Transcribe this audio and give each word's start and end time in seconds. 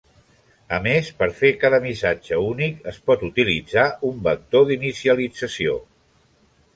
A 0.75 0.77
més, 0.85 1.09
per 1.17 1.25
fer 1.41 1.49
cada 1.63 1.79
missatge 1.83 2.39
únic 2.45 2.79
es 2.91 2.97
pot 3.09 3.25
utilitzar 3.27 3.85
un 4.09 4.23
vector 4.29 4.65
d'inicialització. 4.71 5.77